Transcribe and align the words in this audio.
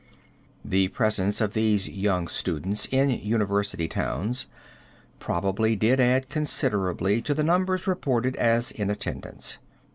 The 0.65 0.87
presence 0.87 1.41
of 1.41 1.53
these 1.53 1.87
young 1.87 2.27
students 2.27 2.87
in 2.87 3.11
university 3.11 3.87
towns 3.87 4.47
probably 5.19 5.75
did 5.75 5.99
add 5.99 6.27
considerably 6.27 7.21
to 7.21 7.35
the 7.35 7.43
numbers 7.43 7.85
reported 7.85 8.35
as 8.37 8.71
in 8.71 8.89
attendance. 8.89 9.59